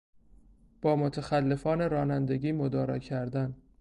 با 0.81 0.95
متخلفان 0.95 1.89
رانندگی 1.89 2.51
مدارا 2.51 2.99
کردن 2.99 3.55